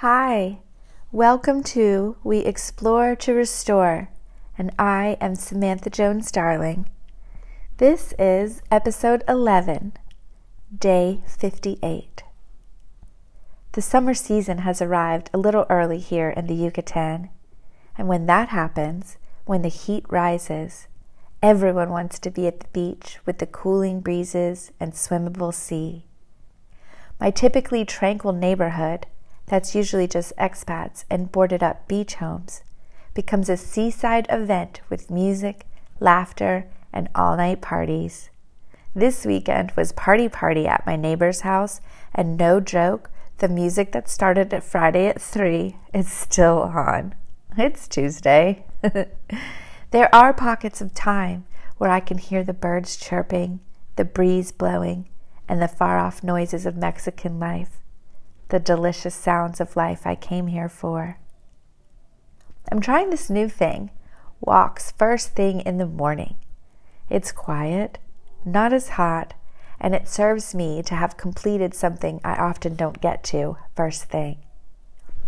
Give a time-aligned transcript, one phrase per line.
[0.00, 0.58] Hi,
[1.10, 4.10] welcome to We Explore to Restore,
[4.58, 6.90] and I am Samantha Jones Darling.
[7.78, 9.94] This is episode 11,
[10.78, 12.24] day 58.
[13.72, 17.30] The summer season has arrived a little early here in the Yucatan,
[17.96, 19.16] and when that happens,
[19.46, 20.88] when the heat rises,
[21.42, 26.04] everyone wants to be at the beach with the cooling breezes and swimmable sea.
[27.18, 29.06] My typically tranquil neighborhood
[29.46, 32.62] that's usually just expats and boarded up beach homes,
[33.14, 35.64] becomes a seaside event with music,
[36.00, 38.30] laughter, and all night parties.
[38.94, 41.80] This weekend was party party at my neighbor's house,
[42.14, 47.14] and no joke, the music that started at Friday at 3 is still on.
[47.58, 48.64] It's Tuesday.
[49.90, 51.44] there are pockets of time
[51.78, 53.60] where I can hear the birds chirping,
[53.96, 55.08] the breeze blowing,
[55.48, 57.78] and the far off noises of Mexican life
[58.48, 61.18] the delicious sounds of life I came here for.
[62.70, 63.90] I'm trying this new thing
[64.40, 66.36] walks first thing in the morning.
[67.08, 67.98] It's quiet,
[68.44, 69.34] not as hot,
[69.80, 74.38] and it serves me to have completed something I often don't get to first thing.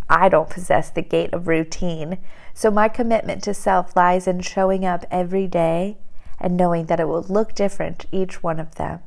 [0.08, 2.19] I don't possess the gait of routine,
[2.55, 5.98] so my commitment to self lies in showing up every day
[6.41, 9.00] and knowing that it will look different each one of them.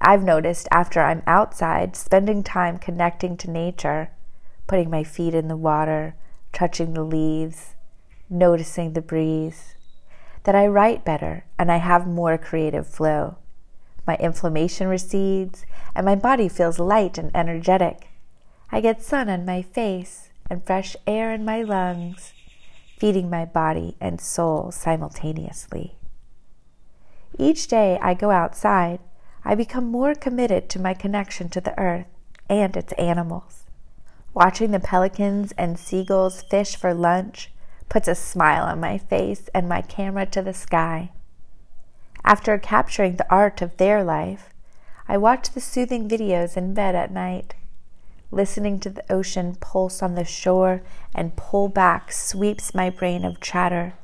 [0.00, 4.10] I've noticed after I'm outside, spending time connecting to nature,
[4.66, 6.14] putting my feet in the water,
[6.52, 7.74] touching the leaves,
[8.28, 9.74] noticing the breeze,
[10.44, 13.36] that I write better and I have more creative flow.
[14.06, 18.08] My inflammation recedes and my body feels light and energetic.
[18.70, 22.32] I get sun on my face and fresh air in my lungs,
[22.98, 25.96] feeding my body and soul simultaneously.
[27.38, 29.00] Each day I go outside
[29.48, 32.08] I become more committed to my connection to the earth
[32.50, 33.62] and its animals.
[34.34, 37.52] Watching the pelicans and seagulls fish for lunch
[37.88, 41.12] puts a smile on my face and my camera to the sky.
[42.24, 44.52] After capturing the art of their life,
[45.06, 47.54] I watch the soothing videos in bed at night.
[48.32, 50.82] Listening to the ocean pulse on the shore
[51.14, 53.94] and pull back sweeps my brain of chatter,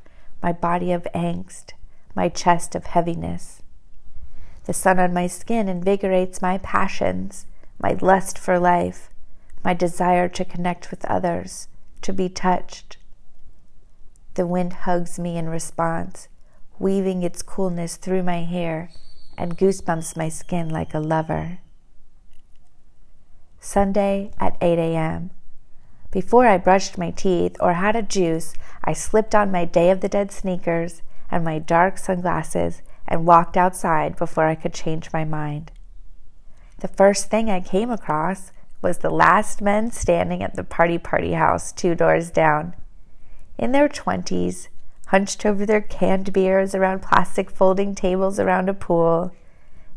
[0.41, 1.73] my body of angst,
[2.15, 3.61] my chest of heaviness.
[4.65, 7.45] The sun on my skin invigorates my passions,
[7.79, 9.09] my lust for life,
[9.63, 11.67] my desire to connect with others,
[12.01, 12.97] to be touched.
[14.35, 16.27] The wind hugs me in response,
[16.79, 18.89] weaving its coolness through my hair
[19.37, 21.59] and goosebumps my skin like a lover.
[23.59, 25.31] Sunday at 8 a.m.
[26.11, 28.53] Before I brushed my teeth or had a juice,
[28.83, 33.57] I slipped on my Day of the Dead sneakers and my dark sunglasses and walked
[33.57, 35.71] outside before I could change my mind.
[36.79, 41.33] The first thing I came across was the last men standing at the party party
[41.33, 42.75] house two doors down.
[43.57, 44.69] In their twenties,
[45.07, 49.31] hunched over their canned beers around plastic folding tables around a pool,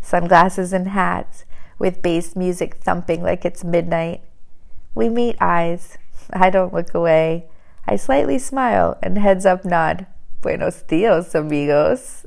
[0.00, 1.44] sunglasses and hats,
[1.78, 4.22] with bass music thumping like it's midnight.
[4.94, 5.98] We meet eyes.
[6.32, 7.46] I don't look away.
[7.86, 10.06] I slightly smile and heads up nod.
[10.40, 12.26] Buenos dias, amigos.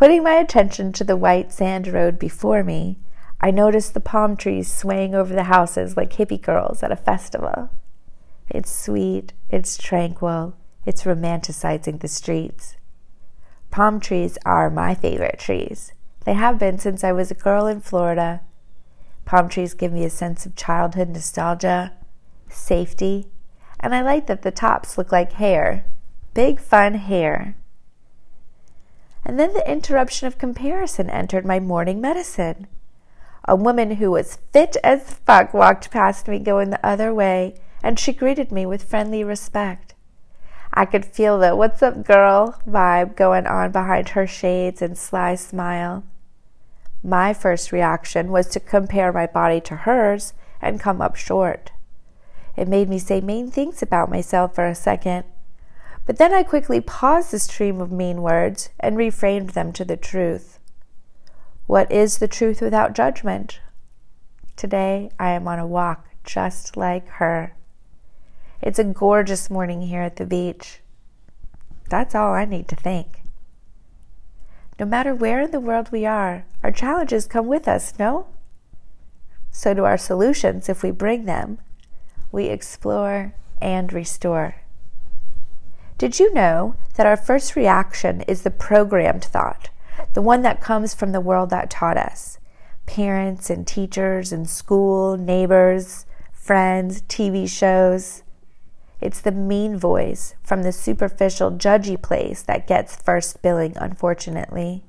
[0.00, 2.96] Putting my attention to the white sand road before me,
[3.38, 7.68] I noticed the palm trees swaying over the houses like hippie girls at a festival.
[8.48, 10.56] It's sweet, it's tranquil,
[10.86, 12.78] it's romanticizing the streets.
[13.70, 15.92] Palm trees are my favorite trees.
[16.24, 18.40] They have been since I was a girl in Florida.
[19.26, 21.92] Palm trees give me a sense of childhood nostalgia,
[22.48, 23.26] safety,
[23.78, 25.84] and I like that the tops look like hair.
[26.32, 27.54] Big fun hair.
[29.24, 32.66] And then the interruption of comparison entered my morning medicine.
[33.44, 37.98] A woman who was fit as fuck walked past me going the other way, and
[37.98, 39.94] she greeted me with friendly respect.
[40.72, 45.34] I could feel the what's up girl vibe going on behind her shades and sly
[45.34, 46.04] smile.
[47.02, 51.72] My first reaction was to compare my body to hers and come up short.
[52.56, 55.24] It made me say mean things about myself for a second
[56.06, 59.96] but then I quickly paused the stream of mean words and reframed them to the
[59.96, 60.58] truth.
[61.66, 63.60] What is the truth without judgment?
[64.56, 67.54] Today I am on a walk just like her.
[68.60, 70.80] It's a gorgeous morning here at the beach.
[71.88, 73.22] That's all I need to think.
[74.78, 78.26] No matter where in the world we are, our challenges come with us, no?
[79.50, 81.58] So do our solutions if we bring them.
[82.32, 84.59] We explore and restore.
[86.00, 89.68] Did you know that our first reaction is the programmed thought,
[90.14, 92.38] the one that comes from the world that taught us?
[92.86, 98.22] Parents and teachers and school, neighbors, friends, TV shows.
[99.02, 104.84] It's the mean voice from the superficial, judgy place that gets first billing, unfortunately.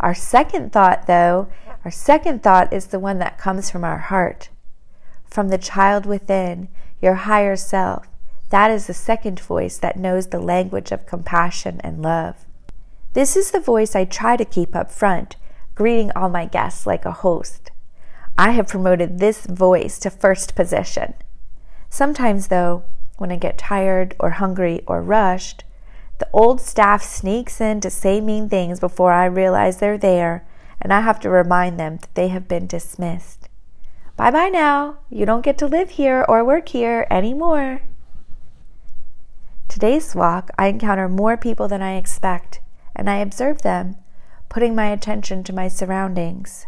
[0.00, 1.46] Our second thought, though,
[1.84, 4.48] our second thought is the one that comes from our heart,
[5.26, 6.66] from the child within,
[7.00, 8.08] your higher self.
[8.52, 12.44] That is the second voice that knows the language of compassion and love.
[13.14, 15.36] This is the voice I try to keep up front,
[15.74, 17.70] greeting all my guests like a host.
[18.36, 21.14] I have promoted this voice to first position.
[21.88, 22.84] Sometimes, though,
[23.16, 25.64] when I get tired or hungry or rushed,
[26.18, 30.46] the old staff sneaks in to say mean things before I realize they're there,
[30.78, 33.48] and I have to remind them that they have been dismissed.
[34.18, 34.98] Bye bye now.
[35.08, 37.80] You don't get to live here or work here anymore.
[39.72, 42.60] Today's walk, I encounter more people than I expect,
[42.94, 43.96] and I observe them,
[44.50, 46.66] putting my attention to my surroundings.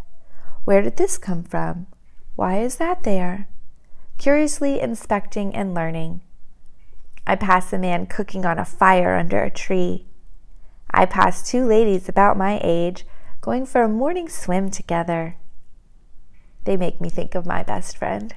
[0.65, 1.87] Where did this come from?
[2.35, 3.47] Why is that there?
[4.17, 6.23] Curiously inspecting and learning.
[7.27, 10.07] I pass a man cooking on a fire under a tree.
[10.91, 13.05] I pass two ladies about my age
[13.43, 15.37] going for a morning swim together.
[16.65, 18.35] They make me think of my best friend.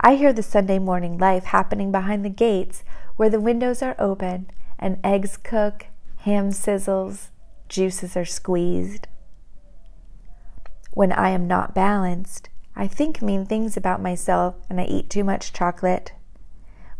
[0.00, 2.84] I hear the Sunday morning life happening behind the gates
[3.16, 4.48] where the windows are open
[4.78, 5.86] and eggs cook,
[6.18, 7.30] ham sizzles,
[7.68, 9.08] juices are squeezed.
[10.92, 15.24] When I am not balanced, I think mean things about myself and I eat too
[15.24, 16.12] much chocolate.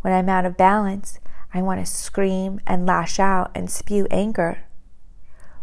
[0.01, 1.21] When I'm out of balance,
[1.55, 4.65] I want to scream and lash out and spew anger.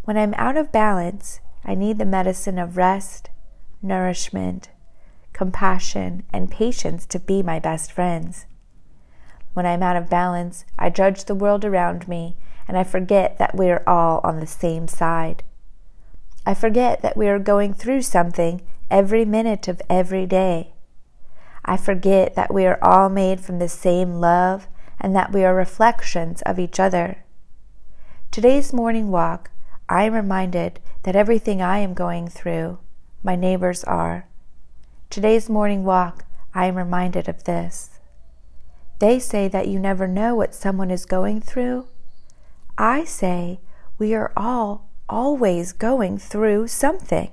[0.05, 3.29] When I'm out of balance, I need the medicine of rest,
[3.81, 4.69] nourishment,
[5.35, 8.45] compassion, and patience to be my best friends.
[9.53, 12.37] When I'm out of balance, I judge the world around me
[12.67, 15.43] and I forget that we are all on the same side.
[16.45, 20.73] I forget that we are going through something every minute of every day.
[21.63, 24.67] I forget that we are all made from the same love
[25.01, 27.25] and that we are reflections of each other.
[28.31, 29.51] Today's morning walk,
[29.89, 32.79] I am reminded that everything I am going through,
[33.21, 34.27] my neighbors are.
[35.15, 38.01] Today's morning walk, I am reminded of this.
[38.99, 41.87] They say that you never know what someone is going through.
[42.77, 43.61] I say
[43.97, 47.31] we are all always going through something.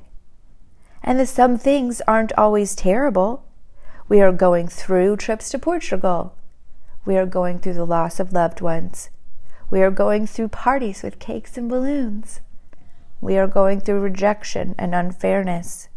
[1.03, 3.49] And the some things aren't always terrible.
[4.09, 6.37] We are going through trips to Portugal.
[7.05, 9.11] We are going through the loss of loved ones.
[9.71, 12.43] We are going through parties with cakes and balloons.
[13.21, 15.89] We are going through rejection and unfairness.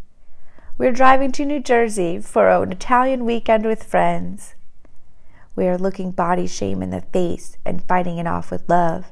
[0.77, 4.55] We are driving to New Jersey for an Italian weekend with friends.
[5.55, 9.05] We are looking body shame in the face and fighting it off with love.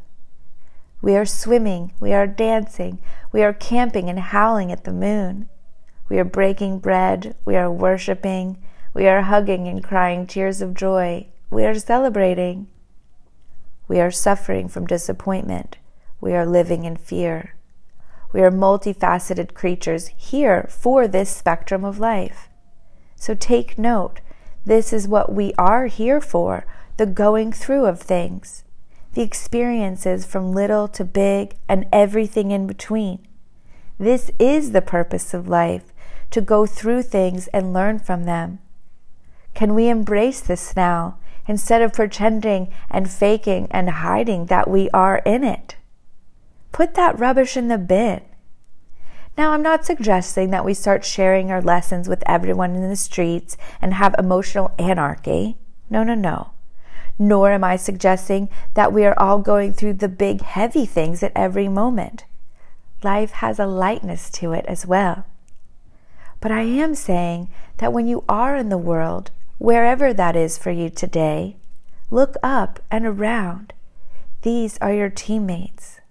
[1.02, 3.00] We are swimming, we are dancing,
[3.32, 5.48] we are camping and howling at the moon.
[6.10, 8.62] We are breaking bread, we are worshiping,
[8.94, 12.68] we are hugging and crying tears of joy, we are celebrating.
[13.88, 15.78] We are suffering from disappointment,
[16.20, 17.56] we are living in fear.
[18.34, 22.50] We are multifaceted creatures here for this spectrum of life.
[23.16, 24.20] So take note
[24.66, 26.66] this is what we are here for
[26.98, 28.64] the going through of things
[29.14, 33.20] the experiences from little to big and everything in between.
[34.00, 35.94] This is the purpose of life
[36.32, 38.58] to go through things and learn from them.
[39.54, 45.20] Can we embrace this now instead of pretending and faking and hiding that we are
[45.20, 45.76] in it?
[46.74, 48.22] Put that rubbish in the bin.
[49.38, 53.56] Now, I'm not suggesting that we start sharing our lessons with everyone in the streets
[53.82, 55.56] and have emotional anarchy.
[55.90, 56.52] No, no, no
[57.20, 61.32] nor am I suggesting that we are all going through the big, heavy things at
[61.36, 62.26] every moment.
[63.04, 65.26] Life has a lightness to it as well.
[66.40, 70.72] But I am saying that when you are in the world, wherever that is for
[70.72, 71.56] you today,
[72.10, 73.74] look up and around.
[74.42, 76.02] These are your teammates.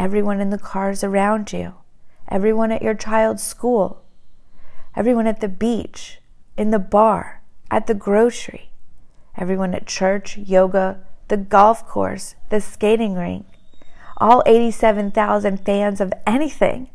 [0.00, 1.74] Everyone in the cars around you,
[2.26, 4.02] everyone at your child's school,
[4.96, 6.22] everyone at the beach,
[6.56, 8.70] in the bar, at the grocery,
[9.36, 13.44] everyone at church, yoga, the golf course, the skating rink,
[14.16, 16.88] all 87,000 fans of anything,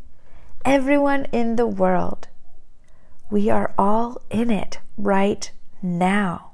[0.66, 2.28] everyone in the world.
[3.30, 5.52] We are all in it right
[5.84, 6.54] now.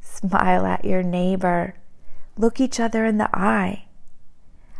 [0.00, 1.74] Smile at your neighbor.
[2.38, 3.85] Look each other in the eye.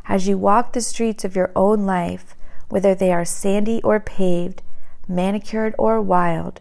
[0.09, 2.37] As you walk the streets of your own life,
[2.69, 4.63] whether they are sandy or paved,
[5.09, 6.61] manicured or wild,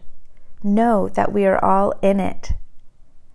[0.62, 2.52] know that we are all in it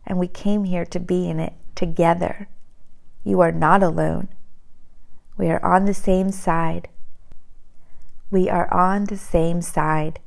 [0.06, 2.48] and we came here to be in it together.
[3.24, 4.30] You are not alone.
[5.38, 6.90] We are on the same side.
[8.30, 10.20] We are on the same side.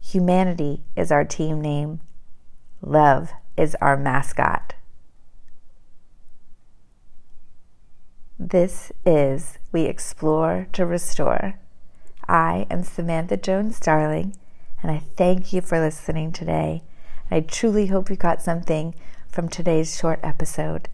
[0.00, 2.00] Humanity is our team name.
[2.80, 4.74] Love is our mascot.
[8.36, 11.54] This is We Explore to Restore.
[12.26, 14.34] I am Samantha Jones Darling,
[14.82, 16.82] and I thank you for listening today.
[17.30, 18.96] I truly hope you got something
[19.28, 20.88] from today's short episode.